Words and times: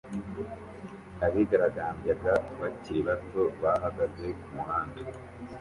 Abigaragambyaga 1.25 2.33
bakiri 2.59 2.99
bato 3.09 3.41
bahagaze 3.61 4.25
kumuhanda 4.41 4.99